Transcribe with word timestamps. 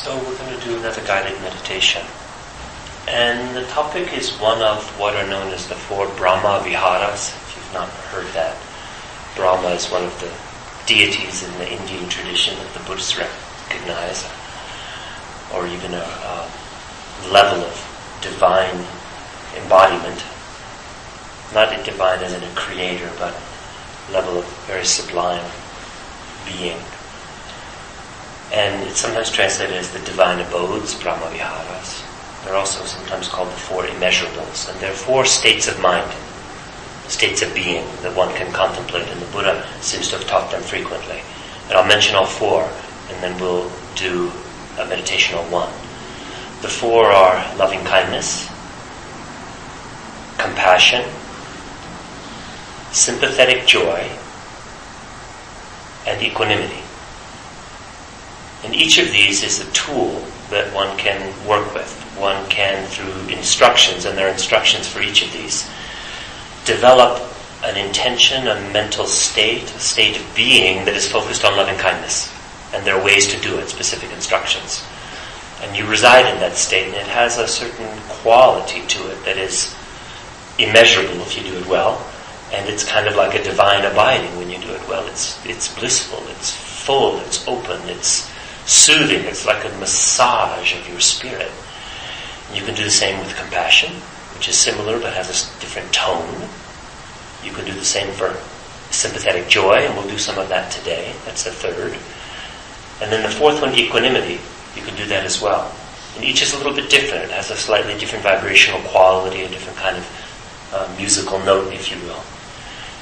So 0.00 0.16
we're 0.16 0.38
going 0.38 0.58
to 0.58 0.64
do 0.64 0.78
another 0.78 1.04
guided 1.04 1.38
meditation. 1.42 2.00
And 3.06 3.54
the 3.54 3.66
topic 3.66 4.16
is 4.16 4.30
one 4.40 4.62
of 4.62 4.82
what 4.98 5.14
are 5.14 5.28
known 5.28 5.52
as 5.52 5.68
the 5.68 5.74
four 5.74 6.08
Brahma 6.16 6.64
Viharas. 6.64 7.34
If 7.36 7.54
you've 7.54 7.74
not 7.74 7.90
heard 8.08 8.26
that, 8.32 8.56
Brahma 9.36 9.68
is 9.68 9.90
one 9.90 10.02
of 10.02 10.18
the 10.18 10.32
deities 10.86 11.42
in 11.46 11.52
the 11.58 11.70
Indian 11.70 12.08
tradition 12.08 12.56
that 12.56 12.72
the 12.72 12.80
Buddhists 12.88 13.18
recognize, 13.18 14.24
or 15.52 15.66
even 15.66 15.92
a, 15.92 15.98
a 16.00 16.48
level 17.30 17.62
of 17.62 17.76
divine 18.22 18.82
embodiment. 19.62 20.24
Not 21.52 21.84
divine 21.84 22.20
as 22.20 22.32
in 22.32 22.42
a 22.42 22.54
creator, 22.54 23.12
but 23.18 23.34
level 24.10 24.38
of 24.38 24.46
very 24.64 24.86
sublime 24.86 25.44
being 26.46 26.78
and 28.52 28.88
it's 28.88 29.00
sometimes 29.00 29.30
translated 29.30 29.76
as 29.76 29.90
the 29.90 30.00
divine 30.00 30.40
abodes, 30.40 30.94
Brahmaviharas. 30.94 32.04
They're 32.44 32.56
also 32.56 32.84
sometimes 32.84 33.28
called 33.28 33.48
the 33.48 33.52
four 33.52 33.84
immeasurables, 33.84 34.70
and 34.70 34.80
they're 34.80 34.92
four 34.92 35.24
states 35.24 35.68
of 35.68 35.80
mind, 35.80 36.10
states 37.08 37.42
of 37.42 37.54
being 37.54 37.84
that 38.02 38.16
one 38.16 38.34
can 38.34 38.52
contemplate, 38.52 39.08
and 39.08 39.20
the 39.20 39.30
Buddha 39.32 39.68
seems 39.80 40.08
to 40.08 40.18
have 40.18 40.26
taught 40.26 40.50
them 40.50 40.62
frequently. 40.62 41.20
And 41.68 41.78
I'll 41.78 41.86
mention 41.86 42.16
all 42.16 42.26
four, 42.26 42.68
and 43.10 43.22
then 43.22 43.38
we'll 43.40 43.70
do 43.94 44.32
a 44.78 44.86
meditation 44.86 45.38
on 45.38 45.50
one. 45.50 45.70
The 46.62 46.68
four 46.68 47.06
are 47.06 47.56
loving 47.56 47.84
kindness, 47.84 48.48
compassion, 50.38 51.04
sympathetic 52.90 53.66
joy, 53.66 54.10
and 56.06 56.20
equanimity. 56.22 56.79
And 58.64 58.74
each 58.74 58.98
of 58.98 59.10
these 59.10 59.42
is 59.42 59.60
a 59.60 59.72
tool 59.72 60.24
that 60.50 60.72
one 60.74 60.96
can 60.98 61.32
work 61.46 61.74
with. 61.74 61.92
One 62.18 62.48
can, 62.50 62.86
through 62.86 63.34
instructions, 63.34 64.04
and 64.04 64.18
there 64.18 64.28
are 64.28 64.32
instructions 64.32 64.86
for 64.86 65.00
each 65.00 65.22
of 65.22 65.32
these, 65.32 65.68
develop 66.64 67.22
an 67.64 67.76
intention, 67.76 68.48
a 68.48 68.54
mental 68.72 69.06
state, 69.06 69.64
a 69.64 69.78
state 69.78 70.18
of 70.18 70.36
being 70.36 70.84
that 70.84 70.94
is 70.94 71.10
focused 71.10 71.44
on 71.44 71.56
loving 71.56 71.78
kindness. 71.78 72.32
And 72.74 72.86
there 72.86 72.96
are 72.96 73.04
ways 73.04 73.28
to 73.34 73.40
do 73.40 73.58
it, 73.58 73.68
specific 73.68 74.10
instructions. 74.12 74.84
And 75.62 75.76
you 75.76 75.86
reside 75.86 76.32
in 76.32 76.40
that 76.40 76.56
state, 76.56 76.86
and 76.86 76.94
it 76.94 77.06
has 77.06 77.38
a 77.38 77.48
certain 77.48 77.88
quality 78.08 78.86
to 78.86 79.10
it 79.10 79.24
that 79.24 79.36
is 79.36 79.74
immeasurable 80.58 81.20
if 81.22 81.36
you 81.36 81.42
do 81.42 81.56
it 81.56 81.66
well. 81.66 82.04
And 82.52 82.68
it's 82.68 82.84
kind 82.84 83.06
of 83.06 83.14
like 83.14 83.34
a 83.34 83.42
divine 83.42 83.84
abiding 83.84 84.36
when 84.36 84.50
you 84.50 84.58
do 84.58 84.70
it 84.70 84.88
well. 84.88 85.06
It's, 85.06 85.44
it's 85.46 85.72
blissful, 85.74 86.22
it's 86.28 86.54
full, 86.54 87.20
it's 87.20 87.46
open, 87.46 87.80
it's 87.88 88.30
soothing. 88.66 89.24
It's 89.24 89.46
like 89.46 89.64
a 89.64 89.78
massage 89.78 90.74
of 90.78 90.88
your 90.88 91.00
spirit. 91.00 91.50
You 92.54 92.62
can 92.62 92.74
do 92.74 92.84
the 92.84 92.90
same 92.90 93.18
with 93.18 93.36
compassion, 93.36 93.92
which 94.34 94.48
is 94.48 94.56
similar 94.56 94.98
but 94.98 95.14
has 95.14 95.28
a 95.28 95.60
different 95.60 95.92
tone. 95.92 96.48
You 97.44 97.52
can 97.52 97.64
do 97.64 97.72
the 97.72 97.84
same 97.84 98.12
for 98.14 98.36
sympathetic 98.90 99.48
joy, 99.48 99.74
and 99.74 99.94
we'll 99.96 100.08
do 100.08 100.18
some 100.18 100.38
of 100.38 100.48
that 100.48 100.70
today. 100.72 101.14
That's 101.24 101.44
the 101.44 101.52
third. 101.52 101.96
And 103.00 103.10
then 103.10 103.22
the 103.22 103.34
fourth 103.34 103.62
one, 103.62 103.74
equanimity. 103.74 104.40
You 104.76 104.82
can 104.82 104.96
do 104.96 105.06
that 105.06 105.24
as 105.24 105.40
well. 105.40 105.72
And 106.16 106.24
each 106.24 106.42
is 106.42 106.52
a 106.54 106.58
little 106.58 106.74
bit 106.74 106.90
different. 106.90 107.24
It 107.24 107.30
has 107.30 107.50
a 107.50 107.56
slightly 107.56 107.96
different 107.98 108.24
vibrational 108.24 108.80
quality, 108.90 109.42
a 109.42 109.48
different 109.48 109.78
kind 109.78 109.96
of 109.96 110.70
uh, 110.74 110.94
musical 110.98 111.38
note, 111.40 111.72
if 111.72 111.90
you 111.90 111.96
will. 112.06 112.22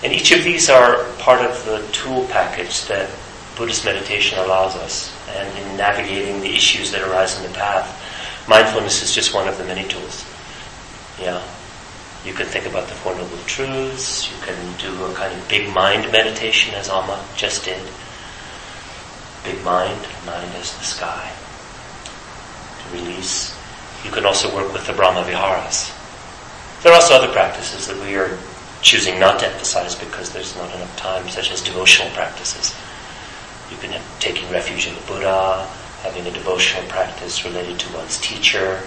And 0.04 0.12
each 0.12 0.30
of 0.30 0.44
these 0.44 0.70
are 0.70 1.04
part 1.18 1.40
of 1.40 1.64
the 1.64 1.84
tool 1.90 2.26
package 2.26 2.86
that 2.86 3.10
Buddhist 3.58 3.84
meditation 3.84 4.38
allows 4.38 4.76
us 4.76 5.12
and 5.30 5.58
in 5.58 5.76
navigating 5.76 6.40
the 6.40 6.54
issues 6.54 6.92
that 6.92 7.02
arise 7.02 7.36
in 7.36 7.42
the 7.42 7.58
path. 7.58 7.90
Mindfulness 8.48 9.02
is 9.02 9.12
just 9.12 9.34
one 9.34 9.48
of 9.48 9.58
the 9.58 9.64
many 9.64 9.86
tools. 9.88 10.24
Yeah. 11.20 11.42
You 12.24 12.32
can 12.34 12.46
think 12.46 12.66
about 12.66 12.86
the 12.86 12.94
Four 12.94 13.16
Noble 13.16 13.36
Truths. 13.46 14.30
You 14.30 14.38
can 14.46 14.56
do 14.78 15.04
a 15.04 15.12
kind 15.14 15.34
of 15.34 15.48
big 15.48 15.74
mind 15.74 16.10
meditation, 16.12 16.72
as 16.74 16.88
Alma 16.88 17.22
just 17.36 17.64
did. 17.64 17.82
Big 19.44 19.62
mind, 19.64 20.06
mind 20.24 20.54
as 20.54 20.76
the 20.78 20.84
sky. 20.84 21.32
To 22.82 22.96
release. 22.96 23.58
You 24.04 24.12
can 24.12 24.24
also 24.24 24.54
work 24.54 24.72
with 24.72 24.86
the 24.86 24.92
Brahma 24.92 25.24
Viharas. 25.24 25.92
There 26.82 26.92
are 26.92 26.96
also 26.96 27.14
other 27.14 27.32
practices 27.32 27.88
that 27.88 28.00
we 28.06 28.14
are 28.14 28.38
choosing 28.82 29.18
not 29.18 29.40
to 29.40 29.48
emphasize 29.48 29.96
because 29.96 30.32
there's 30.32 30.54
not 30.56 30.72
enough 30.76 30.96
time, 30.96 31.28
such 31.28 31.50
as 31.50 31.60
devotional 31.60 32.10
practices. 32.12 32.72
You 33.70 33.76
can 33.78 33.90
have 33.90 34.20
taking 34.20 34.50
refuge 34.50 34.86
in 34.86 34.94
the 34.94 35.00
Buddha, 35.02 35.66
having 36.02 36.26
a 36.26 36.30
devotional 36.30 36.88
practice 36.88 37.44
related 37.44 37.78
to 37.80 37.92
one's 37.94 38.18
teacher, 38.20 38.80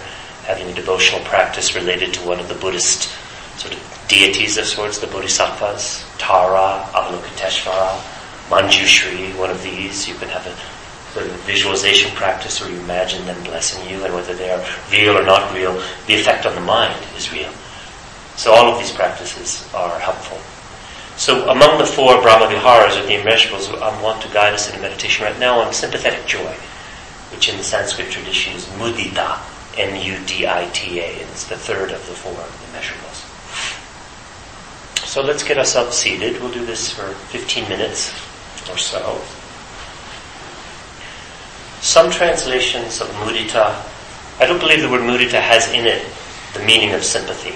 having 0.44 0.68
a 0.68 0.74
devotional 0.74 1.20
practice 1.24 1.74
related 1.74 2.12
to 2.14 2.20
one 2.26 2.40
of 2.40 2.48
the 2.48 2.54
Buddhist 2.54 3.10
sort 3.58 3.74
of 3.74 4.04
deities 4.08 4.58
of 4.58 4.64
sorts, 4.64 4.98
the 4.98 5.06
Bodhisattvas, 5.06 6.04
Tara, 6.18 6.84
Avalokiteshvara, 6.92 8.00
Manjushri, 8.48 9.38
one 9.38 9.50
of 9.50 9.62
these. 9.62 10.08
You 10.08 10.14
can 10.14 10.28
have 10.28 10.46
a 10.46 10.54
sort 11.12 11.26
of 11.26 11.32
visualization 11.42 12.10
practice 12.16 12.60
where 12.60 12.70
you 12.70 12.80
imagine 12.80 13.24
them 13.26 13.42
blessing 13.44 13.88
you 13.88 14.02
and 14.04 14.14
whether 14.14 14.34
they 14.34 14.50
are 14.50 14.64
real 14.90 15.16
or 15.16 15.24
not 15.24 15.52
real, 15.54 15.74
the 16.06 16.14
effect 16.14 16.46
on 16.46 16.54
the 16.54 16.60
mind 16.60 16.98
is 17.16 17.32
real. 17.32 17.52
So 18.36 18.52
all 18.52 18.72
of 18.72 18.78
these 18.78 18.92
practices 18.92 19.68
are 19.74 19.98
helpful. 19.98 20.38
So 21.16 21.48
among 21.50 21.78
the 21.78 21.86
four 21.86 22.20
Brahma 22.20 22.46
Viharas, 22.46 22.96
or 22.96 23.06
the 23.06 23.14
immeasurables, 23.14 23.70
I 23.80 24.02
want 24.02 24.22
to 24.22 24.28
guide 24.32 24.54
us 24.54 24.72
in 24.72 24.80
meditation 24.80 25.24
right 25.24 25.38
now 25.38 25.60
on 25.60 25.72
sympathetic 25.72 26.26
joy, 26.26 26.54
which 27.30 27.48
in 27.48 27.58
the 27.58 27.64
Sanskrit 27.64 28.10
tradition 28.10 28.54
is 28.54 28.66
mudita, 28.78 29.38
M-U-D-I-T-A, 29.78 31.12
and 31.12 31.30
it's 31.30 31.46
the 31.46 31.56
third 31.56 31.90
of 31.90 32.06
the 32.06 32.14
four 32.14 32.32
immeasurables. 32.32 33.28
So 35.06 35.22
let's 35.22 35.42
get 35.42 35.58
ourselves 35.58 35.96
seated. 35.96 36.40
We'll 36.40 36.52
do 36.52 36.64
this 36.64 36.90
for 36.90 37.06
15 37.06 37.68
minutes 37.68 38.12
or 38.70 38.78
so. 38.78 39.20
Some 41.82 42.10
translations 42.10 43.00
of 43.00 43.08
mudita, 43.08 43.76
I 44.40 44.46
don't 44.46 44.60
believe 44.60 44.80
the 44.80 44.88
word 44.88 45.02
mudita 45.02 45.40
has 45.40 45.70
in 45.72 45.86
it 45.86 46.06
the 46.54 46.64
meaning 46.64 46.92
of 46.94 47.04
sympathy 47.04 47.54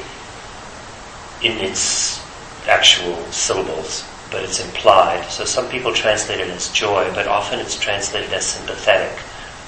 in 1.46 1.52
its 1.58 2.25
actual 2.68 3.16
syllables, 3.32 4.04
but 4.30 4.42
it's 4.42 4.64
implied. 4.64 5.24
So 5.30 5.44
some 5.44 5.68
people 5.68 5.92
translate 5.92 6.40
it 6.40 6.48
as 6.48 6.70
joy, 6.72 7.10
but 7.14 7.26
often 7.26 7.60
it's 7.60 7.78
translated 7.78 8.32
as 8.32 8.44
sympathetic 8.44 9.18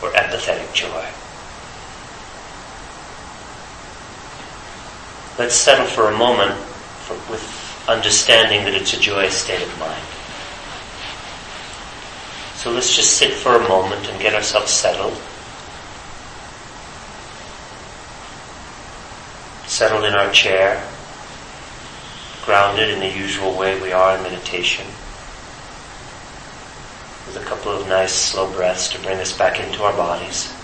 or 0.02 0.10
empathetic 0.10 0.72
joy. 0.72 1.06
Let's 5.38 5.54
settle 5.54 5.86
for 5.86 6.08
a 6.10 6.16
moment 6.16 6.52
for, 6.52 7.14
with 7.30 7.84
understanding 7.88 8.64
that 8.64 8.74
it's 8.74 8.92
a 8.92 9.00
joyous 9.00 9.36
state 9.36 9.62
of 9.62 9.78
mind. 9.78 10.02
So 12.56 12.72
let's 12.72 12.94
just 12.94 13.16
sit 13.16 13.32
for 13.32 13.54
a 13.54 13.68
moment 13.68 14.08
and 14.08 14.20
get 14.20 14.34
ourselves 14.34 14.72
settled. 14.72 15.16
Settled 19.68 20.04
in 20.04 20.14
our 20.14 20.32
chair 20.32 20.84
grounded 22.48 22.88
in 22.88 23.00
the 23.00 23.14
usual 23.14 23.52
way 23.58 23.78
we 23.78 23.92
are 23.92 24.16
in 24.16 24.22
meditation. 24.22 24.86
With 27.26 27.36
a 27.36 27.44
couple 27.44 27.70
of 27.72 27.86
nice 27.88 28.14
slow 28.14 28.50
breaths 28.50 28.88
to 28.88 29.02
bring 29.02 29.18
us 29.18 29.36
back 29.36 29.60
into 29.60 29.82
our 29.82 29.92
bodies. 29.92 30.57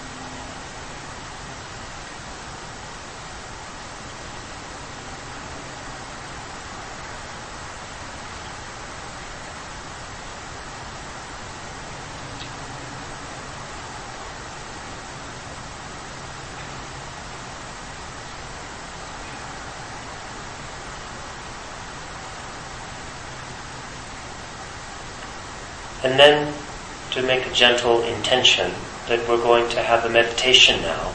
And 26.04 26.18
then 26.18 26.52
to 27.12 27.22
make 27.22 27.46
a 27.46 27.52
gentle 27.52 28.02
intention 28.02 28.70
that 29.08 29.26
we're 29.26 29.38
going 29.38 29.68
to 29.70 29.82
have 29.82 30.04
a 30.04 30.10
meditation 30.10 30.80
now 30.82 31.14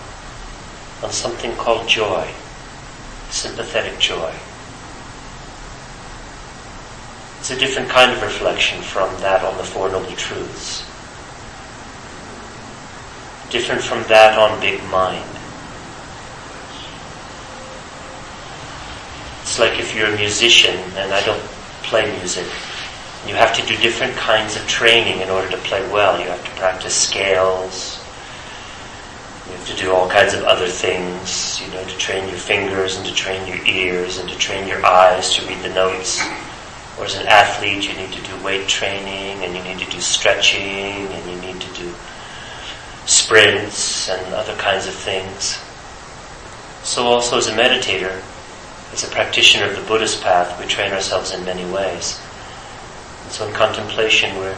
on 1.03 1.12
something 1.12 1.56
called 1.57 1.88
joy, 1.88 2.27
sympathetic 3.30 4.00
joy. 4.00 4.33
It's 7.39 7.51
a 7.51 7.57
different 7.57 7.89
kind 7.89 8.12
of 8.12 8.21
reflection 8.24 8.81
from 8.81 9.09
that 9.21 9.45
on 9.45 9.56
the 9.57 9.63
Four 9.63 9.89
Noble 9.89 10.12
Truths. 10.15 10.81
Different 13.51 13.81
from 13.81 14.03
that 14.09 14.38
on 14.39 14.59
Big 14.59 14.83
Mind. 14.86 15.24
It's 19.41 19.59
like 19.59 19.80
if 19.80 19.95
you're 19.95 20.12
a 20.12 20.18
musician 20.18 20.75
and 20.95 21.13
I 21.13 21.24
don't 21.25 21.41
play 21.83 22.12
music, 22.18 22.45
you 23.30 23.36
have 23.36 23.56
to 23.56 23.62
do 23.68 23.78
different 23.78 24.16
kinds 24.16 24.56
of 24.56 24.68
training 24.68 25.22
in 25.22 25.30
order 25.30 25.48
to 25.52 25.58
play 25.58 25.88
well. 25.92 26.20
You 26.20 26.26
have 26.26 26.44
to 26.44 26.52
practice 26.60 26.96
scales. 26.96 28.04
You 29.46 29.54
have 29.54 29.68
to 29.68 29.76
do 29.76 29.94
all 29.94 30.10
kinds 30.10 30.34
of 30.34 30.44
other 30.46 30.66
things, 30.66 31.62
you 31.62 31.72
know, 31.72 31.84
to 31.84 31.98
train 32.00 32.28
your 32.28 32.40
fingers 32.40 32.98
and 32.98 33.06
to 33.06 33.14
train 33.14 33.46
your 33.46 33.64
ears 33.68 34.18
and 34.18 34.28
to 34.30 34.38
train 34.40 34.68
your 34.68 34.84
eyes 34.84 35.36
to 35.36 35.46
read 35.46 35.62
the 35.62 35.70
notes. 35.70 36.20
Or 36.98 37.06
as 37.06 37.18
an 37.18 37.28
athlete, 37.28 37.88
you 37.88 37.96
need 37.96 38.12
to 38.14 38.22
do 38.24 38.44
weight 38.44 38.68
training 38.68 39.44
and 39.46 39.56
you 39.56 39.62
need 39.62 39.78
to 39.78 39.92
do 39.92 40.02
stretching 40.02 41.06
and 41.06 41.30
you 41.30 41.40
need 41.40 41.62
to 41.62 41.74
do 41.75 41.94
sprints 43.06 44.10
and 44.10 44.34
other 44.34 44.56
kinds 44.56 44.88
of 44.88 44.96
things. 44.96 45.62
So 46.82 47.06
also 47.06 47.38
as 47.38 47.46
a 47.46 47.54
meditator, 47.54 48.24
as 48.92 49.04
a 49.04 49.14
practitioner 49.14 49.70
of 49.70 49.75
the 49.75 49.84
Buddhist 49.84 50.24
path, 50.24 50.60
we 50.60 50.66
train 50.66 50.94
ourselves 50.94 51.32
in 51.32 51.46
many 51.46 51.70
ways. 51.72 52.20
So 53.30 53.48
in 53.48 53.54
contemplation, 53.54 54.36
we're 54.38 54.58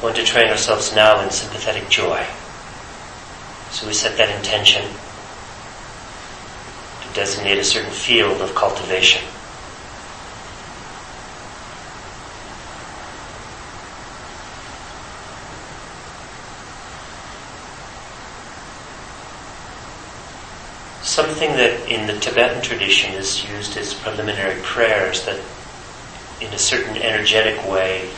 going 0.00 0.14
to 0.14 0.24
train 0.24 0.48
ourselves 0.48 0.94
now 0.94 1.22
in 1.22 1.30
sympathetic 1.30 1.88
joy. 1.88 2.26
So 3.70 3.86
we 3.86 3.92
set 3.92 4.16
that 4.16 4.34
intention 4.36 4.82
to 7.02 7.14
designate 7.14 7.58
a 7.58 7.64
certain 7.64 7.92
field 7.92 8.40
of 8.40 8.54
cultivation. 8.54 9.22
something 21.14 21.50
that 21.50 21.88
in 21.88 22.08
the 22.08 22.18
Tibetan 22.18 22.60
tradition 22.60 23.14
is 23.14 23.48
used 23.48 23.76
as 23.76 23.94
preliminary 23.94 24.60
prayers 24.62 25.24
that 25.26 25.38
in 26.44 26.52
a 26.52 26.58
certain 26.58 26.96
energetic 26.96 27.56
way 27.68 28.08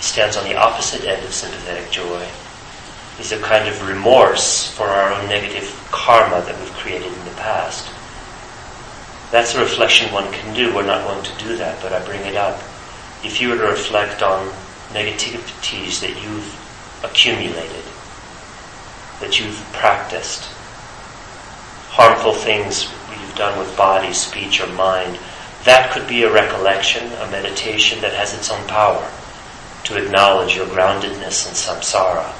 stands 0.00 0.36
on 0.36 0.44
the 0.44 0.56
opposite 0.56 1.04
end 1.04 1.24
of 1.24 1.32
sympathetic 1.32 1.90
joy 1.90 2.26
is 3.18 3.32
a 3.32 3.40
kind 3.40 3.68
of 3.68 3.88
remorse 3.88 4.70
for 4.70 4.84
our 4.84 5.12
own 5.12 5.28
negative 5.28 5.88
karma 5.90 6.40
that 6.42 6.58
we've 6.60 6.72
created 6.74 7.12
in 7.12 7.24
the 7.24 7.32
past. 7.32 7.88
That's 9.30 9.54
a 9.54 9.60
reflection 9.60 10.12
one 10.12 10.30
can 10.32 10.54
do. 10.54 10.74
We're 10.74 10.86
not 10.86 11.06
going 11.06 11.22
to 11.24 11.44
do 11.44 11.56
that, 11.56 11.82
but 11.82 11.92
I 11.92 12.04
bring 12.04 12.20
it 12.22 12.36
up. 12.36 12.58
If 13.24 13.40
you 13.40 13.50
were 13.50 13.58
to 13.58 13.64
reflect 13.64 14.22
on 14.22 14.48
negativities 14.92 16.00
that 16.00 16.14
you've 16.22 17.04
accumulated, 17.04 17.84
that 19.20 19.38
you've 19.38 19.58
practiced, 19.72 20.44
harmful 21.90 22.32
things 22.32 22.88
you've 23.10 23.36
done 23.36 23.58
with 23.58 23.76
body, 23.76 24.12
speech, 24.12 24.60
or 24.60 24.68
mind, 24.74 25.18
that 25.64 25.90
could 25.92 26.06
be 26.08 26.22
a 26.22 26.32
recollection, 26.32 27.12
a 27.12 27.30
meditation 27.30 28.00
that 28.00 28.12
has 28.14 28.34
its 28.34 28.50
own 28.50 28.66
power 28.68 29.10
to 29.84 30.02
acknowledge 30.02 30.56
your 30.56 30.66
groundedness 30.66 31.48
in 31.48 31.54
samsara 31.54 32.32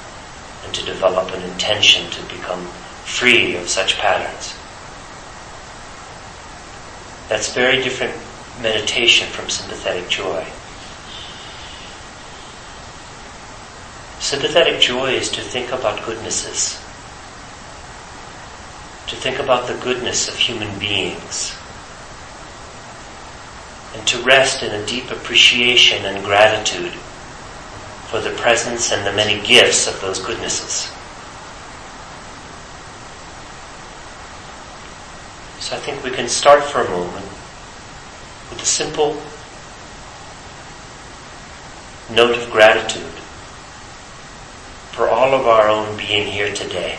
and 0.65 0.73
to 0.73 0.85
develop 0.85 1.31
an 1.33 1.43
intention 1.43 2.09
to 2.11 2.21
become 2.23 2.65
free 3.05 3.55
of 3.55 3.67
such 3.67 3.97
patterns. 3.97 4.55
That's 7.29 7.53
very 7.53 7.81
different 7.83 8.15
meditation 8.61 9.27
from 9.29 9.49
sympathetic 9.49 10.09
joy. 10.09 10.45
Sympathetic 14.19 14.81
joy 14.81 15.11
is 15.11 15.29
to 15.31 15.41
think 15.41 15.71
about 15.71 16.05
goodnesses 16.05 16.83
to 19.09 19.15
think 19.15 19.39
about 19.39 19.67
the 19.67 19.73
goodness 19.83 20.29
of 20.29 20.35
human 20.35 20.77
beings 20.77 21.58
and 23.99 24.07
to 24.07 24.17
rest 24.19 24.63
in 24.63 24.71
a 24.71 24.85
deep 24.85 25.11
appreciation 25.11 26.05
and 26.05 26.23
gratitude 26.23 26.93
for 28.07 28.21
the 28.21 28.29
presence 28.37 28.93
and 28.93 29.05
the 29.05 29.11
many 29.11 29.45
gifts 29.45 29.87
of 29.87 29.99
those 29.99 30.19
goodnesses. 30.19 30.89
So 35.61 35.75
I 35.75 35.79
think 35.79 36.01
we 36.01 36.11
can 36.11 36.29
start 36.29 36.63
for 36.63 36.79
a 36.79 36.89
moment 36.89 37.25
with 38.49 38.59
a 38.61 38.65
simple 38.65 39.21
note 42.15 42.37
of 42.37 42.49
gratitude 42.49 43.03
for 44.93 45.09
all 45.09 45.33
of 45.33 45.45
our 45.45 45.67
own 45.67 45.97
being 45.97 46.25
here 46.25 46.53
today. 46.55 46.97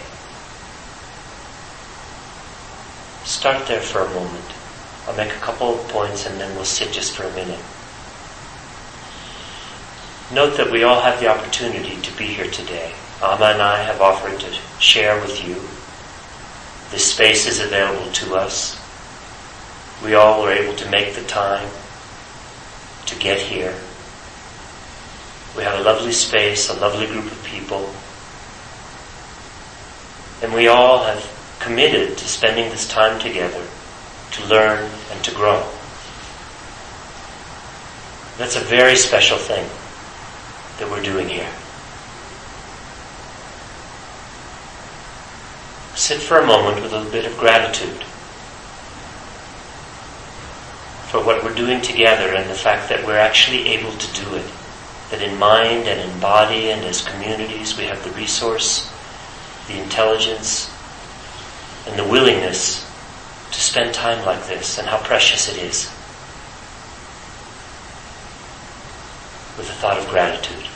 Start 3.25 3.67
there 3.67 3.81
for 3.81 4.03
a 4.03 4.09
moment. 4.11 4.60
I'll 5.07 5.17
make 5.17 5.33
a 5.33 5.41
couple 5.41 5.75
of 5.75 5.89
points 5.89 6.27
and 6.27 6.39
then 6.41 6.55
we'll 6.55 6.65
sit 6.65 6.93
just 6.93 7.17
for 7.17 7.25
a 7.25 7.35
minute. 7.35 7.61
Note 10.33 10.57
that 10.57 10.71
we 10.71 10.85
all 10.85 11.01
have 11.01 11.19
the 11.19 11.29
opportunity 11.29 12.01
to 12.01 12.17
be 12.17 12.27
here 12.27 12.51
today. 12.51 12.93
Amma 13.23 13.47
and 13.47 13.63
I 13.63 13.83
have 13.83 14.01
offered 14.01 14.39
to 14.41 14.53
share 14.79 15.21
with 15.21 15.45
you. 15.45 15.55
This 16.91 17.13
space 17.13 17.47
is 17.47 17.61
available 17.61 18.11
to 18.13 18.35
us. 18.37 18.79
We 20.05 20.15
all 20.15 20.43
were 20.43 20.53
able 20.53 20.77
to 20.77 20.91
make 20.91 21.15
the 21.15 21.25
time 21.25 21.69
to 23.07 23.19
get 23.19 23.41
here. 23.41 23.75
We 25.57 25.65
have 25.65 25.81
a 25.81 25.83
lovely 25.83 26.13
space, 26.13 26.71
a 26.71 26.81
lovely 26.81 27.07
group 27.07 27.27
of 27.27 27.45
people. 27.45 27.93
And 30.43 30.55
we 30.55 30.69
all 30.69 31.05
have 31.05 31.57
committed 31.59 32.17
to 32.17 32.25
spending 32.25 32.71
this 32.71 32.89
time 32.89 33.21
together 33.21 33.67
to 34.33 34.47
learn 34.47 34.91
and 35.11 35.25
to 35.25 35.35
grow. 35.35 35.67
That's 38.39 38.57
a 38.57 38.61
very 38.61 38.97
special 38.97 39.37
thing 39.37 39.69
that 40.79 40.91
we're 40.91 41.03
doing 41.03 41.29
here. 41.29 41.51
Sit 45.95 46.21
for 46.21 46.39
a 46.39 46.47
moment 46.47 46.81
with 46.81 46.93
a 46.93 47.05
bit 47.11 47.27
of 47.27 47.37
gratitude 47.37 48.03
for 51.11 51.23
what 51.25 51.43
we're 51.45 51.55
doing 51.55 51.83
together 51.83 52.35
and 52.35 52.49
the 52.49 52.55
fact 52.55 52.89
that 52.89 53.05
we're 53.05 53.19
actually 53.19 53.69
able 53.69 53.93
to 53.93 54.25
do 54.25 54.37
it. 54.37 54.47
That 55.11 55.21
in 55.21 55.37
mind 55.39 55.89
and 55.89 56.01
in 56.01 56.21
body 56.21 56.71
and 56.71 56.85
as 56.85 57.03
communities 57.03 57.77
we 57.77 57.85
have 57.85 58.03
the 58.05 58.13
resource, 58.13 58.91
the 59.67 59.83
intelligence, 59.83 60.71
and 61.87 61.99
the 61.99 62.05
willingness 62.05 62.90
to 63.53 63.61
spend 63.61 63.93
time 63.95 64.25
like 64.25 64.47
this 64.47 64.79
and 64.79 64.87
how 64.89 64.99
precious 64.99 65.49
it 65.49 65.63
is 65.63 65.87
with 69.59 69.69
a 69.69 69.73
thought 69.75 69.99
of 69.99 70.09
gratitude. 70.09 70.70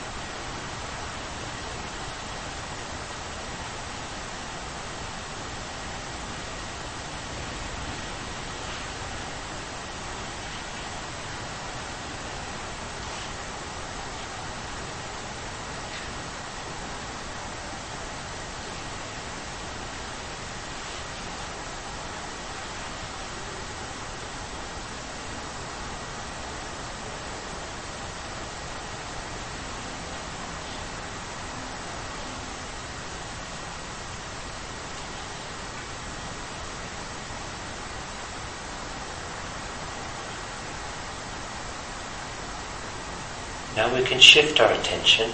Now 43.84 43.94
we 43.94 44.02
can 44.02 44.18
shift 44.18 44.60
our 44.60 44.72
attention 44.72 45.28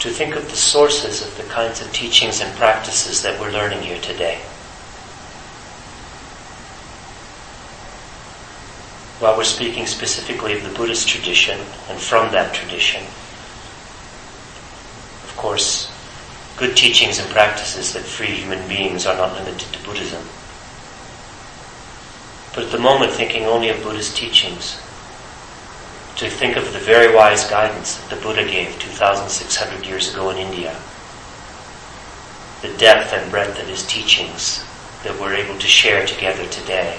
to 0.00 0.10
think 0.10 0.34
of 0.34 0.50
the 0.50 0.56
sources 0.56 1.24
of 1.24 1.36
the 1.36 1.44
kinds 1.44 1.80
of 1.80 1.92
teachings 1.92 2.40
and 2.40 2.52
practices 2.56 3.22
that 3.22 3.40
we're 3.40 3.52
learning 3.52 3.80
here 3.82 4.00
today. 4.00 4.38
While 9.20 9.36
we're 9.36 9.44
speaking 9.44 9.86
specifically 9.86 10.52
of 10.54 10.64
the 10.64 10.76
Buddhist 10.76 11.08
tradition 11.08 11.60
and 11.88 12.00
from 12.00 12.32
that 12.32 12.52
tradition, 12.52 13.04
of 15.22 15.32
course, 15.36 15.92
good 16.56 16.76
teachings 16.76 17.20
and 17.20 17.30
practices 17.30 17.92
that 17.92 18.02
free 18.02 18.34
human 18.34 18.66
beings 18.68 19.06
are 19.06 19.16
not 19.16 19.32
limited 19.34 19.72
to 19.72 19.84
Buddhism. 19.84 20.24
But 22.52 22.64
at 22.64 22.72
the 22.72 22.80
moment, 22.82 23.12
thinking 23.12 23.44
only 23.44 23.68
of 23.68 23.80
Buddhist 23.84 24.16
teachings, 24.16 24.80
to 26.16 26.28
think 26.28 26.56
of 26.56 26.72
the 26.72 26.78
very 26.78 27.14
wise 27.14 27.48
guidance 27.48 27.96
that 27.96 28.14
the 28.14 28.22
Buddha 28.22 28.44
gave 28.44 28.78
2,600 28.78 29.86
years 29.86 30.12
ago 30.12 30.30
in 30.30 30.36
India, 30.36 30.76
the 32.60 32.76
depth 32.76 33.12
and 33.12 33.30
breadth 33.30 33.60
of 33.60 33.66
his 33.66 33.86
teachings 33.86 34.64
that 35.02 35.18
we're 35.18 35.34
able 35.34 35.58
to 35.58 35.66
share 35.66 36.06
together 36.06 36.46
today, 36.48 36.98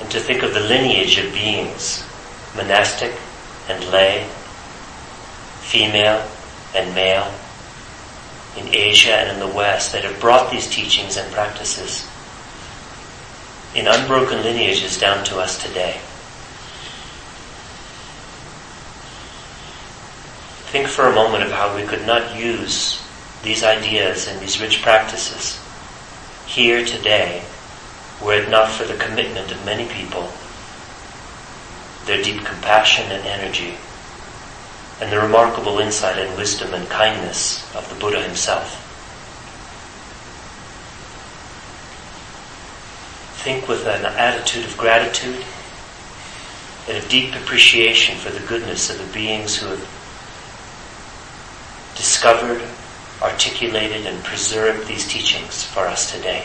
and 0.00 0.10
to 0.10 0.18
think 0.18 0.42
of 0.42 0.54
the 0.54 0.60
lineage 0.60 1.18
of 1.18 1.32
beings, 1.32 2.04
monastic 2.56 3.12
and 3.68 3.84
lay, 3.92 4.26
female 5.60 6.26
and 6.74 6.94
male, 6.94 7.32
in 8.56 8.66
Asia 8.74 9.12
and 9.12 9.30
in 9.30 9.38
the 9.38 9.54
West, 9.54 9.92
that 9.92 10.04
have 10.04 10.20
brought 10.20 10.50
these 10.50 10.68
teachings 10.68 11.16
and 11.16 11.32
practices 11.32 12.08
in 13.74 13.86
unbroken 13.86 14.42
lineages 14.42 14.98
down 14.98 15.24
to 15.24 15.38
us 15.38 15.62
today. 15.62 15.98
Think 20.70 20.88
for 20.88 21.06
a 21.06 21.14
moment 21.14 21.44
of 21.44 21.50
how 21.50 21.74
we 21.74 21.82
could 21.82 22.06
not 22.06 22.36
use 22.36 23.02
these 23.42 23.64
ideas 23.64 24.28
and 24.28 24.40
these 24.40 24.60
rich 24.60 24.82
practices 24.82 25.58
here 26.46 26.84
today 26.84 27.42
were 28.22 28.34
it 28.34 28.50
not 28.50 28.70
for 28.70 28.84
the 28.84 28.96
commitment 28.96 29.50
of 29.50 29.64
many 29.64 29.86
people, 29.88 30.28
their 32.06 32.22
deep 32.22 32.44
compassion 32.44 33.10
and 33.10 33.26
energy, 33.26 33.74
and 35.00 35.10
the 35.10 35.18
remarkable 35.18 35.78
insight 35.78 36.18
and 36.18 36.36
wisdom 36.36 36.72
and 36.74 36.88
kindness 36.88 37.74
of 37.74 37.88
the 37.88 37.98
Buddha 37.98 38.22
himself. 38.22 38.81
Think 43.42 43.66
with 43.66 43.88
an 43.88 44.04
attitude 44.04 44.64
of 44.64 44.76
gratitude 44.76 45.44
and 46.86 46.96
of 46.96 47.08
deep 47.08 47.34
appreciation 47.34 48.16
for 48.16 48.30
the 48.30 48.46
goodness 48.46 48.88
of 48.88 49.04
the 49.04 49.12
beings 49.12 49.56
who 49.56 49.66
have 49.66 49.80
discovered, 51.96 52.62
articulated, 53.20 54.06
and 54.06 54.22
preserved 54.22 54.86
these 54.86 55.08
teachings 55.08 55.64
for 55.64 55.88
us 55.88 56.12
today. 56.14 56.44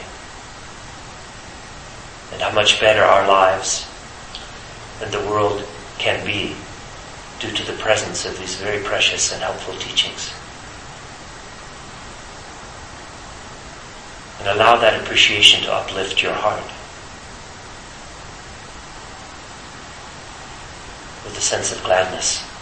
And 2.33 2.41
how 2.41 2.51
much 2.55 2.81
better 2.81 3.03
our 3.03 3.27
lives 3.27 3.87
and 4.99 5.11
the 5.11 5.29
world 5.29 5.63
can 5.99 6.25
be 6.25 6.55
due 7.39 7.51
to 7.51 7.71
the 7.71 7.77
presence 7.77 8.25
of 8.25 8.39
these 8.39 8.55
very 8.55 8.83
precious 8.83 9.31
and 9.31 9.43
helpful 9.43 9.75
teachings. 9.75 10.33
And 14.39 14.47
allow 14.57 14.77
that 14.77 14.99
appreciation 14.99 15.61
to 15.61 15.73
uplift 15.73 16.23
your 16.23 16.33
heart 16.33 16.63
a 21.37 21.41
sense 21.41 21.71
of 21.71 21.83
gladness. 21.83 22.56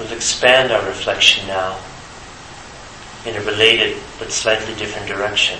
We'll 0.00 0.12
expand 0.12 0.72
our 0.72 0.82
reflection 0.86 1.46
now 1.46 1.78
in 3.26 3.36
a 3.36 3.42
related 3.42 3.98
but 4.18 4.32
slightly 4.32 4.74
different 4.76 5.06
direction. 5.06 5.58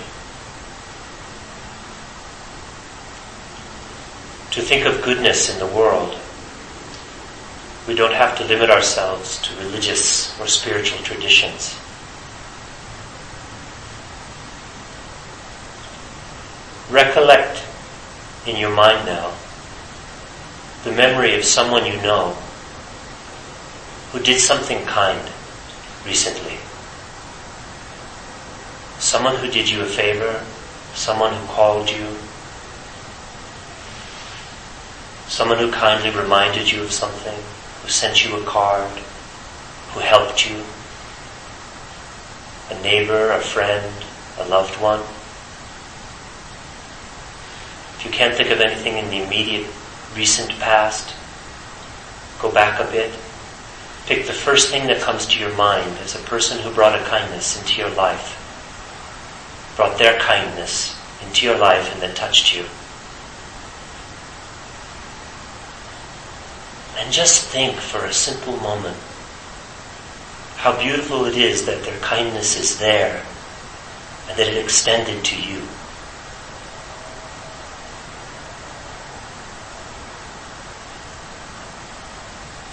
To 4.52 4.62
think 4.62 4.87
of 4.87 5.02
goodness 5.02 5.52
in 5.52 5.59
the 5.59 5.66
world, 5.66 6.18
we 7.87 7.94
don't 7.94 8.14
have 8.14 8.38
to 8.38 8.44
limit 8.44 8.70
ourselves 8.70 9.37
to 9.42 9.54
religious 9.56 10.40
or 10.40 10.47
spiritual 10.47 11.00
traditions. 11.00 11.78
Recollect 16.90 17.62
in 18.47 18.56
your 18.56 18.75
mind 18.75 19.04
now 19.04 19.35
the 20.85 20.92
memory 20.92 21.35
of 21.35 21.44
someone 21.44 21.85
you 21.85 22.00
know 22.00 22.38
who 24.12 24.19
did 24.19 24.40
something 24.40 24.85
kind 24.87 25.31
recently. 26.05 26.59
Someone 28.99 29.37
who 29.37 29.49
did 29.49 29.71
you 29.71 29.83
a 29.83 29.87
favor, 29.87 30.45
someone 30.95 31.33
who 31.33 31.47
called 31.47 31.88
you, 31.88 32.17
someone 35.29 35.59
who 35.59 35.71
kindly 35.71 36.11
reminded 36.11 36.71
you 36.71 36.83
of 36.83 36.90
something, 36.90 37.38
who 37.83 37.88
sent 37.88 38.25
you 38.25 38.37
a 38.37 38.45
card, 38.45 38.90
who 39.93 40.00
helped 40.00 40.50
you, 40.50 40.57
a 42.71 42.83
neighbor, 42.83 43.31
a 43.31 43.40
friend, 43.40 43.95
a 44.40 44.49
loved 44.49 44.75
one. 44.81 45.00
If 47.95 48.02
you 48.05 48.11
can't 48.11 48.35
think 48.35 48.50
of 48.50 48.61
anything 48.61 48.99
in 48.99 49.09
the 49.09 49.23
immediate 49.23 49.69
recent 50.17 50.50
past, 50.59 51.14
go 52.40 52.50
back 52.50 52.81
a 52.81 52.90
bit 52.90 53.17
Pick 54.11 54.26
the 54.26 54.33
first 54.33 54.73
thing 54.73 54.88
that 54.88 55.00
comes 55.00 55.25
to 55.26 55.38
your 55.38 55.55
mind 55.55 55.97
as 55.99 56.17
a 56.17 56.25
person 56.26 56.59
who 56.59 56.75
brought 56.75 57.00
a 57.00 57.05
kindness 57.05 57.57
into 57.57 57.81
your 57.81 57.90
life, 57.90 58.35
brought 59.76 60.00
their 60.00 60.19
kindness 60.19 60.99
into 61.23 61.47
your 61.47 61.57
life 61.57 61.93
and 61.93 62.02
that 62.02 62.17
touched 62.17 62.52
you. 62.52 62.64
And 66.99 67.12
just 67.12 67.47
think 67.50 67.76
for 67.76 68.05
a 68.05 68.12
simple 68.12 68.57
moment 68.57 68.97
how 70.57 70.76
beautiful 70.83 71.26
it 71.26 71.37
is 71.37 71.67
that 71.67 71.85
their 71.85 72.00
kindness 72.00 72.59
is 72.59 72.81
there 72.81 73.25
and 74.29 74.37
that 74.37 74.49
it 74.49 74.57
extended 74.57 75.25
to 75.26 75.40
you. 75.40 75.62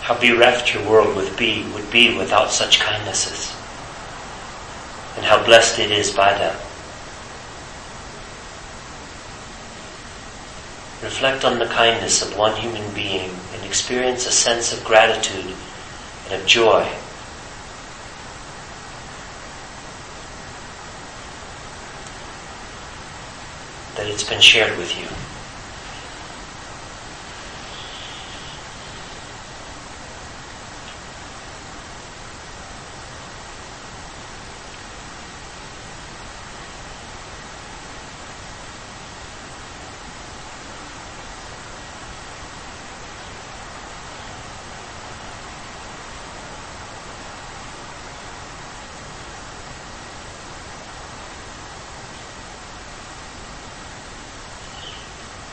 How 0.07 0.17
bereft 0.17 0.73
your 0.73 0.89
world 0.89 1.13
would 1.17 1.35
be, 1.35 1.69
would 1.73 1.91
be 1.91 2.17
without 2.17 2.49
such 2.49 2.79
kindnesses, 2.79 3.53
and 5.17 5.25
how 5.25 5.43
blessed 5.43 5.79
it 5.79 5.91
is 5.91 6.11
by 6.11 6.31
them. 6.31 6.55
Reflect 11.03 11.43
on 11.43 11.59
the 11.59 11.65
kindness 11.65 12.21
of 12.21 12.37
one 12.37 12.55
human 12.55 12.89
being 12.93 13.29
and 13.53 13.65
experience 13.65 14.25
a 14.25 14.31
sense 14.31 14.71
of 14.71 14.81
gratitude 14.85 15.53
and 16.29 16.41
of 16.41 16.47
joy. 16.47 16.89
That 23.97 24.07
it's 24.07 24.23
been 24.23 24.39
shared 24.39 24.77
with 24.77 24.97
you. 24.97 25.36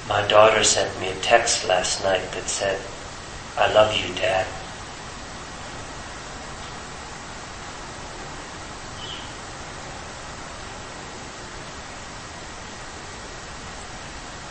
My 0.09 0.27
daughter 0.29 0.63
sent 0.63 1.01
me 1.01 1.09
a 1.09 1.15
text 1.21 1.67
last 1.67 2.05
night 2.05 2.31
that 2.33 2.47
said, 2.49 2.79
I 3.57 3.73
love 3.73 3.97
you, 3.97 4.15
Dad. 4.15 4.47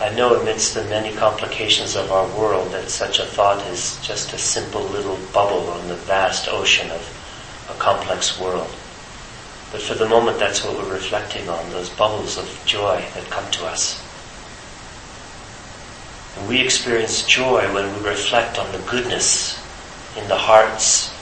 I 0.02 0.14
know 0.16 0.42
amidst 0.42 0.74
the 0.74 0.84
many 0.86 1.16
complications 1.16 1.96
of 1.96 2.12
our 2.12 2.28
world 2.38 2.72
that 2.72 2.90
such 2.90 3.20
a 3.20 3.26
thought 3.26 3.66
is 3.68 4.00
just 4.02 4.34
a 4.34 4.38
simple 4.38 4.84
little 4.84 5.18
bubble 5.32 5.70
on 5.70 5.88
the 5.88 5.96
vast 5.96 6.50
ocean 6.50 6.90
of 6.90 7.68
a 7.70 7.80
complex 7.80 8.40
world. 8.40 8.70
But 9.72 9.82
for 9.82 9.94
the 9.94 10.10
moment, 10.10 10.40
that's 10.40 10.66
what 10.66 10.76
we're 10.76 10.94
reflecting 10.94 11.48
on, 11.48 11.70
those 11.70 11.90
bubbles 11.92 12.38
of 12.38 12.64
joy 12.66 13.06
that 13.14 13.30
come 13.30 13.50
to 13.52 13.66
us. 13.66 14.03
We 16.48 16.60
experience 16.60 17.24
joy 17.24 17.72
when 17.74 17.94
we 17.94 18.10
reflect 18.10 18.58
on 18.58 18.72
the 18.72 18.80
goodness 18.90 19.60
in 20.18 20.28
the 20.28 20.38
hearts 20.38 21.14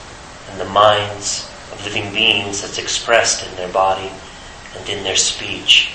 and 0.50 0.60
the 0.60 0.64
minds 0.64 1.48
of 1.70 1.84
living 1.84 2.12
beings 2.12 2.62
that's 2.62 2.78
expressed 2.78 3.46
in 3.46 3.54
their 3.56 3.72
body 3.72 4.10
and 4.76 4.88
in 4.88 5.04
their 5.04 5.16
speech. 5.16 5.92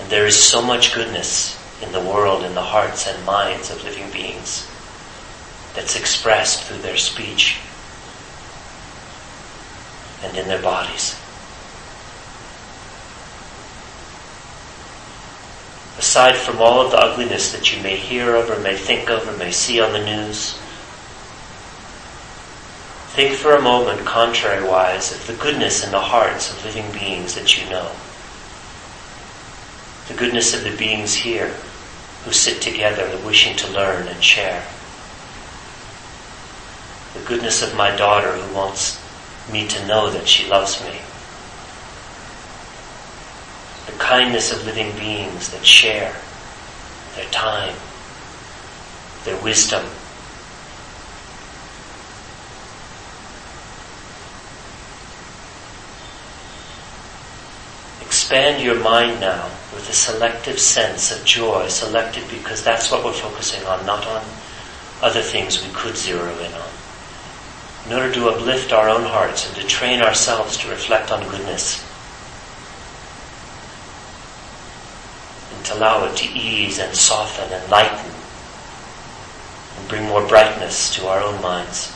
And 0.00 0.10
there 0.10 0.26
is 0.26 0.42
so 0.42 0.62
much 0.62 0.94
goodness 0.94 1.58
in 1.82 1.92
the 1.92 2.00
world, 2.00 2.44
in 2.44 2.54
the 2.54 2.62
hearts 2.62 3.06
and 3.06 3.24
minds 3.24 3.70
of 3.70 3.82
living 3.84 4.10
beings 4.10 4.68
that's 5.74 5.96
expressed 5.96 6.64
through 6.64 6.82
their 6.82 6.96
speech 6.96 7.58
and 10.22 10.36
in 10.36 10.48
their 10.48 10.62
bodies. 10.62 11.16
Aside 15.98 16.36
from 16.36 16.60
all 16.60 16.80
of 16.80 16.92
the 16.92 16.98
ugliness 16.98 17.50
that 17.50 17.74
you 17.74 17.82
may 17.82 17.96
hear 17.96 18.36
of 18.36 18.48
or 18.48 18.60
may 18.60 18.76
think 18.76 19.10
of 19.10 19.28
or 19.28 19.36
may 19.36 19.50
see 19.50 19.80
on 19.80 19.92
the 19.92 20.04
news, 20.04 20.52
think 23.08 23.34
for 23.34 23.56
a 23.56 23.60
moment, 23.60 24.06
contrariwise, 24.06 25.12
of 25.12 25.26
the 25.26 25.34
goodness 25.42 25.84
in 25.84 25.90
the 25.90 25.98
hearts 25.98 26.52
of 26.52 26.64
living 26.64 26.92
beings 26.92 27.34
that 27.34 27.58
you 27.58 27.68
know. 27.68 27.90
The 30.06 30.14
goodness 30.14 30.54
of 30.54 30.62
the 30.62 30.76
beings 30.76 31.16
here 31.16 31.48
who 32.24 32.30
sit 32.30 32.62
together 32.62 33.10
wishing 33.26 33.56
to 33.56 33.72
learn 33.72 34.06
and 34.06 34.22
share. 34.22 34.64
The 37.14 37.26
goodness 37.26 37.60
of 37.60 37.76
my 37.76 37.94
daughter 37.96 38.32
who 38.32 38.54
wants 38.54 39.02
me 39.50 39.66
to 39.66 39.86
know 39.88 40.10
that 40.10 40.28
she 40.28 40.48
loves 40.48 40.80
me 40.84 41.00
kindness 43.92 44.52
of 44.52 44.64
living 44.66 44.92
beings 44.98 45.50
that 45.50 45.64
share 45.64 46.14
their 47.14 47.28
time, 47.30 47.74
their 49.24 49.40
wisdom. 49.42 49.84
Expand 58.00 58.62
your 58.62 58.78
mind 58.80 59.20
now 59.20 59.44
with 59.74 59.88
a 59.88 59.92
selective 59.92 60.58
sense 60.58 61.10
of 61.10 61.24
joy, 61.24 61.68
selected 61.68 62.28
because 62.30 62.62
that's 62.62 62.90
what 62.90 63.04
we're 63.04 63.12
focusing 63.12 63.64
on, 63.66 63.84
not 63.86 64.06
on 64.06 64.24
other 65.02 65.22
things 65.22 65.64
we 65.64 65.72
could 65.72 65.96
zero 65.96 66.36
in 66.38 66.52
on. 66.52 66.70
In 67.86 67.92
order 67.92 68.12
to 68.12 68.28
uplift 68.28 68.72
our 68.72 68.88
own 68.88 69.04
hearts 69.04 69.46
and 69.46 69.56
to 69.56 69.66
train 69.66 70.02
ourselves 70.02 70.56
to 70.58 70.68
reflect 70.68 71.10
on 71.10 71.28
goodness 71.28 71.87
to 75.64 75.74
allow 75.74 76.04
it 76.04 76.16
to 76.16 76.28
ease 76.28 76.78
and 76.78 76.94
soften 76.94 77.52
and 77.52 77.70
lighten 77.70 78.10
and 79.78 79.88
bring 79.88 80.04
more 80.04 80.26
brightness 80.26 80.94
to 80.94 81.06
our 81.06 81.20
own 81.20 81.40
minds. 81.42 81.92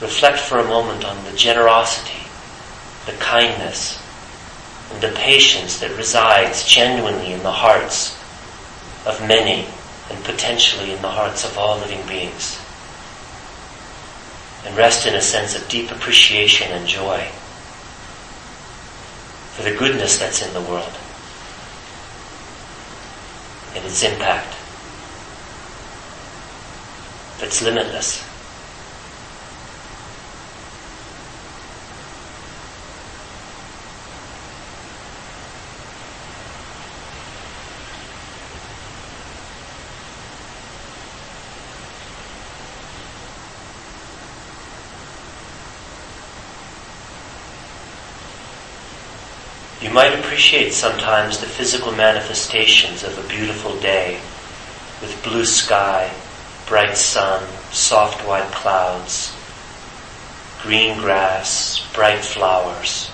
Reflect 0.00 0.38
for 0.38 0.58
a 0.58 0.64
moment 0.64 1.04
on 1.04 1.24
the 1.24 1.36
generosity, 1.36 2.26
the 3.06 3.16
kindness, 3.18 4.00
and 4.92 5.00
the 5.00 5.12
patience 5.16 5.78
that 5.80 5.96
resides 5.96 6.66
genuinely 6.66 7.32
in 7.32 7.42
the 7.42 7.52
hearts 7.52 8.18
of 9.06 9.26
many 9.26 9.66
and 10.10 10.24
potentially 10.24 10.92
in 10.92 11.02
the 11.02 11.08
hearts 11.08 11.44
of 11.44 11.56
all 11.56 11.78
living 11.78 12.06
beings. 12.06 12.58
And 14.64 14.76
rest 14.76 15.06
in 15.06 15.14
a 15.14 15.20
sense 15.20 15.56
of 15.56 15.68
deep 15.68 15.90
appreciation 15.90 16.70
and 16.72 16.86
joy 16.86 17.28
for 19.52 19.62
the 19.62 19.76
goodness 19.76 20.18
that's 20.18 20.46
in 20.46 20.52
the 20.54 20.60
world 20.62 20.92
and 23.74 23.84
its 23.84 24.02
impact. 24.02 24.54
It's 27.40 27.62
limitless. 27.62 28.31
Might 49.92 50.18
appreciate 50.18 50.72
sometimes 50.72 51.38
the 51.38 51.46
physical 51.46 51.92
manifestations 51.92 53.04
of 53.04 53.18
a 53.18 53.28
beautiful 53.28 53.78
day 53.80 54.14
with 55.02 55.22
blue 55.22 55.44
sky, 55.44 56.10
bright 56.66 56.96
sun, 56.96 57.46
soft 57.70 58.26
white 58.26 58.50
clouds, 58.52 59.36
green 60.62 60.98
grass, 60.98 61.86
bright 61.92 62.24
flowers. 62.24 63.10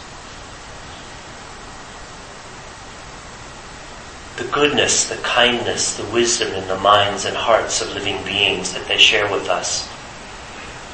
The 4.37 4.53
goodness, 4.53 5.09
the 5.09 5.17
kindness, 5.17 5.97
the 5.97 6.05
wisdom 6.13 6.53
in 6.53 6.69
the 6.69 6.79
minds 6.79 7.25
and 7.25 7.37
hearts 7.37 7.83
of 7.83 7.93
living 7.93 8.23
beings 8.25 8.73
that 8.75 8.87
they 8.87 8.99
share 8.99 9.29
with 9.33 9.49
us 9.49 9.91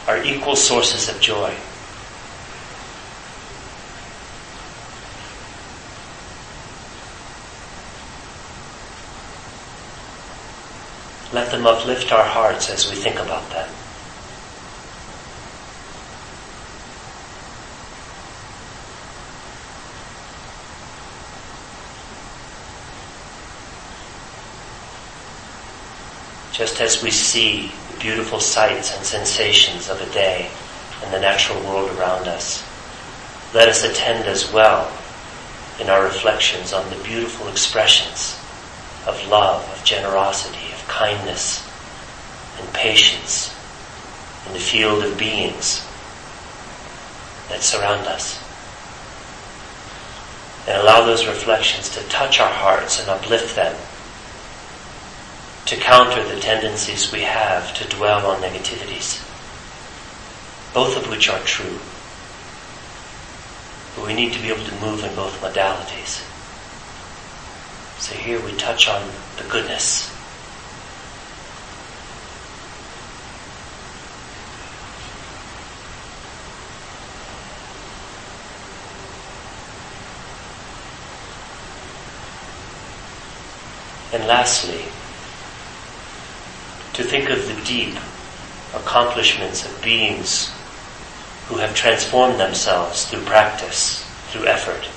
are 0.09 0.23
equal 0.23 0.57
sources 0.57 1.11
of 1.14 1.20
joy. 1.20 1.55
Let 11.35 11.51
them 11.51 11.66
uplift 11.66 12.12
our 12.12 12.23
hearts 12.23 12.70
as 12.70 12.88
we 12.88 12.94
think 12.94 13.16
about 13.16 13.51
them. 13.51 13.68
Just 26.53 26.81
as 26.81 27.03
we 27.03 27.11
see 27.11 27.73
the 27.90 27.99
beautiful 27.99 28.38
sights 28.38 28.97
and 28.97 29.05
sensations 29.05 29.90
of 29.90 30.01
a 30.01 30.12
day 30.12 30.49
and 31.03 31.12
the 31.12 31.18
natural 31.18 31.61
world 31.64 31.90
around 31.99 32.29
us, 32.29 32.62
let 33.53 33.66
us 33.66 33.83
attend 33.83 34.29
as 34.29 34.53
well 34.53 34.88
in 35.81 35.90
our 35.90 36.05
reflections 36.05 36.73
on 36.73 36.88
the 36.90 37.03
beautiful 37.03 37.49
expressions 37.49 38.38
of 39.09 39.20
love, 39.27 39.68
of 39.77 39.85
generosity, 39.85 40.63
kindness 40.94 41.59
and 42.61 42.72
patience 42.72 43.52
in 44.46 44.52
the 44.52 44.61
field 44.61 45.02
of 45.02 45.18
beings 45.18 45.85
that 47.48 47.62
surround 47.62 48.07
us. 48.07 48.38
And 50.68 50.80
allow 50.80 51.04
those 51.04 51.26
reflections 51.26 51.88
to 51.90 52.09
touch 52.09 52.38
our 52.38 52.52
hearts 52.52 53.00
and 53.00 53.11
uplift 53.11 53.57
them, 53.57 53.74
to 55.66 55.76
counter 55.76 56.22
the 56.22 56.40
tendencies 56.40 57.11
we 57.11 57.22
have 57.22 57.74
to 57.74 57.96
dwell 57.96 58.24
on 58.30 58.40
negativities, 58.40 59.18
both 60.72 60.96
of 60.96 61.11
which 61.11 61.28
are 61.28 61.40
true. 61.40 61.78
But 63.96 64.07
we 64.07 64.14
need 64.14 64.33
to 64.33 64.40
be 64.40 64.48
able 64.48 64.64
to 64.64 64.80
move 64.80 65.02
in 65.02 65.14
both 65.16 65.40
modalities. 65.42 66.22
So 68.00 68.14
here 68.14 68.40
we 68.44 68.52
touch 68.52 68.88
on 68.88 69.11
the 69.38 69.48
goodness 69.48 70.13
And 84.14 84.29
lastly, 84.29 84.85
to 86.92 87.03
think 87.03 87.31
of 87.31 87.48
the 87.48 87.64
deep 87.64 87.96
accomplishments 88.72 89.66
of 89.66 89.83
beings 89.83 90.53
who 91.48 91.57
have 91.57 91.74
transformed 91.74 92.38
themselves 92.38 93.07
through 93.07 93.24
practice, 93.24 94.09
through 94.29 94.46
effort. 94.46 94.88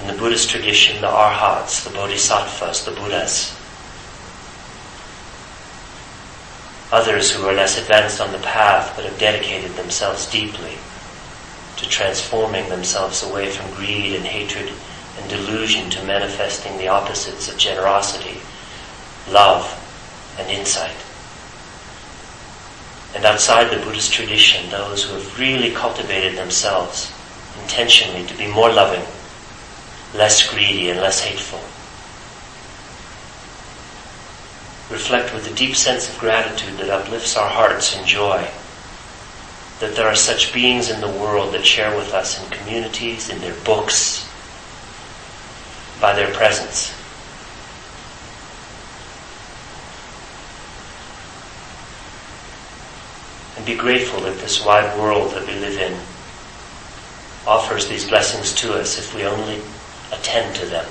In 0.00 0.06
the 0.06 0.18
Buddhist 0.18 0.48
tradition, 0.48 1.02
the 1.02 1.08
arhats, 1.08 1.84
the 1.84 1.90
bodhisattvas, 1.90 2.86
the 2.86 2.92
Buddhas, 2.92 3.54
others 6.90 7.30
who 7.30 7.46
are 7.46 7.52
less 7.52 7.78
advanced 7.78 8.18
on 8.18 8.32
the 8.32 8.38
path 8.38 8.96
but 8.96 9.04
have 9.04 9.18
dedicated 9.18 9.72
themselves 9.72 10.24
deeply 10.30 10.72
to 11.76 11.86
transforming 11.86 12.66
themselves 12.70 13.22
away 13.22 13.50
from 13.50 13.70
greed 13.74 14.14
and 14.14 14.24
hatred 14.24 14.72
delusion 15.28 15.90
to 15.90 16.04
manifesting 16.04 16.76
the 16.78 16.88
opposites 16.88 17.50
of 17.50 17.58
generosity, 17.58 18.40
love, 19.30 19.64
and 20.38 20.50
insight. 20.50 20.96
And 23.14 23.24
outside 23.24 23.70
the 23.70 23.84
Buddhist 23.84 24.12
tradition, 24.12 24.70
those 24.70 25.04
who 25.04 25.14
have 25.14 25.38
really 25.38 25.70
cultivated 25.70 26.36
themselves 26.36 27.12
intentionally 27.62 28.26
to 28.26 28.36
be 28.36 28.46
more 28.46 28.70
loving, 28.70 29.04
less 30.14 30.48
greedy, 30.48 30.90
and 30.90 31.00
less 31.00 31.20
hateful. 31.20 31.60
Reflect 34.94 35.34
with 35.34 35.50
a 35.50 35.54
deep 35.54 35.76
sense 35.76 36.08
of 36.08 36.18
gratitude 36.18 36.78
that 36.78 36.90
uplifts 36.90 37.36
our 37.36 37.48
hearts 37.48 37.96
in 37.96 38.06
joy 38.06 38.48
that 39.80 39.94
there 39.94 40.08
are 40.08 40.14
such 40.14 40.52
beings 40.52 40.90
in 40.90 41.00
the 41.00 41.08
world 41.08 41.54
that 41.54 41.64
share 41.64 41.96
with 41.96 42.12
us 42.12 42.42
in 42.42 42.50
communities, 42.50 43.28
in 43.28 43.40
their 43.40 43.54
books, 43.64 44.27
by 46.00 46.14
their 46.14 46.32
presence. 46.34 46.94
And 53.56 53.66
be 53.66 53.76
grateful 53.76 54.20
that 54.20 54.38
this 54.38 54.64
wide 54.64 54.98
world 54.98 55.32
that 55.32 55.46
we 55.46 55.54
live 55.54 55.78
in 55.78 55.98
offers 57.46 57.88
these 57.88 58.06
blessings 58.08 58.54
to 58.54 58.74
us 58.74 58.98
if 58.98 59.14
we 59.14 59.24
only 59.24 59.60
attend 60.12 60.54
to 60.56 60.66
them. 60.66 60.86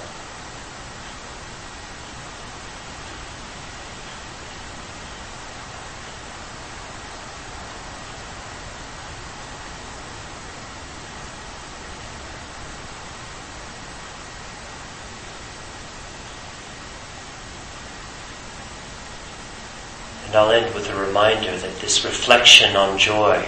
And 20.27 20.35
I'll 20.35 20.51
end 20.51 20.75
with 20.75 20.89
a 20.89 20.95
reminder 20.95 21.57
that 21.57 21.79
this 21.79 22.03
reflection 22.03 22.75
on 22.75 22.97
joy 22.97 23.47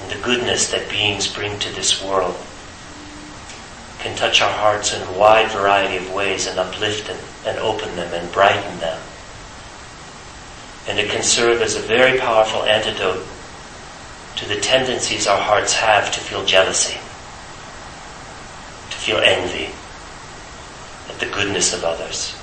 and 0.00 0.10
the 0.10 0.22
goodness 0.22 0.70
that 0.70 0.88
beings 0.88 1.26
bring 1.26 1.58
to 1.58 1.74
this 1.74 2.02
world 2.02 2.36
can 3.98 4.16
touch 4.16 4.40
our 4.40 4.52
hearts 4.52 4.94
in 4.94 5.02
a 5.02 5.18
wide 5.18 5.50
variety 5.50 5.96
of 5.96 6.12
ways 6.12 6.46
and 6.46 6.58
uplift 6.60 7.08
them 7.08 7.18
and 7.44 7.58
open 7.58 7.94
them 7.96 8.14
and 8.14 8.32
brighten 8.32 8.78
them. 8.78 9.00
And 10.88 10.98
it 10.98 11.10
can 11.10 11.24
serve 11.24 11.60
as 11.60 11.74
a 11.74 11.80
very 11.80 12.18
powerful 12.18 12.62
antidote 12.62 13.26
to 14.36 14.48
the 14.48 14.60
tendencies 14.60 15.26
our 15.26 15.40
hearts 15.40 15.74
have 15.74 16.12
to 16.12 16.20
feel 16.20 16.44
jealousy, 16.44 16.94
to 18.90 18.96
feel 18.96 19.18
envy 19.18 19.72
at 21.12 21.18
the 21.18 21.26
goodness 21.26 21.72
of 21.72 21.84
others. 21.84 22.36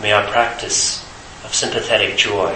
May 0.00 0.12
our 0.12 0.26
practice 0.30 1.07
of 1.48 1.54
sympathetic 1.54 2.14
joy 2.18 2.52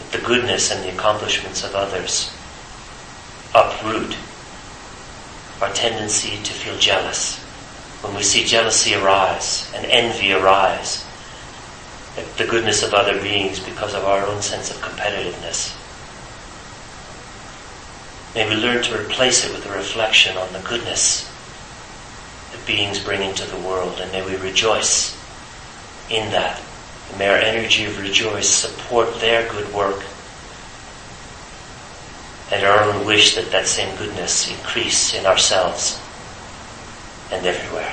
at 0.00 0.12
the 0.12 0.26
goodness 0.26 0.72
and 0.72 0.82
the 0.82 0.94
accomplishments 0.94 1.62
of 1.62 1.74
others. 1.74 2.32
Uproot 3.54 4.16
our 5.60 5.70
tendency 5.74 6.42
to 6.42 6.52
feel 6.54 6.76
jealous. 6.78 7.38
When 8.02 8.14
we 8.14 8.22
see 8.22 8.44
jealousy 8.44 8.94
arise 8.94 9.70
and 9.74 9.84
envy 9.86 10.32
arise 10.32 11.04
at 12.16 12.24
the 12.38 12.46
goodness 12.46 12.82
of 12.82 12.94
other 12.94 13.20
beings 13.20 13.60
because 13.60 13.92
of 13.92 14.04
our 14.04 14.26
own 14.26 14.40
sense 14.40 14.70
of 14.70 14.76
competitiveness. 14.78 15.76
May 18.34 18.48
we 18.48 18.56
learn 18.56 18.82
to 18.84 18.98
replace 18.98 19.44
it 19.44 19.52
with 19.52 19.66
a 19.66 19.72
reflection 19.72 20.36
on 20.38 20.50
the 20.54 20.60
goodness 20.60 21.30
that 22.52 22.66
beings 22.66 23.04
bring 23.04 23.22
into 23.22 23.44
the 23.44 23.58
world, 23.58 23.98
and 24.00 24.10
may 24.12 24.24
we 24.24 24.36
rejoice 24.36 25.14
in 26.08 26.30
that 26.32 26.62
and 27.10 27.18
may 27.18 27.28
our 27.28 27.36
energy 27.36 27.84
of 27.84 27.98
rejoice 28.00 28.48
support 28.48 29.20
their 29.20 29.48
good 29.50 29.72
work 29.74 30.02
and 32.52 32.64
our 32.64 32.80
own 32.84 33.04
wish 33.04 33.34
that 33.34 33.50
that 33.50 33.66
same 33.66 33.96
goodness 33.96 34.48
increase 34.50 35.14
in 35.14 35.26
ourselves 35.26 36.00
and 37.32 37.44
everywhere. 37.44 37.92